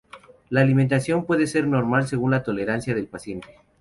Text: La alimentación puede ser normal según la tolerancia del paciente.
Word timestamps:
La 0.49 0.61
alimentación 0.61 1.27
puede 1.27 1.45
ser 1.45 1.67
normal 1.67 2.07
según 2.07 2.31
la 2.31 2.41
tolerancia 2.41 2.95
del 2.95 3.05
paciente. 3.05 3.49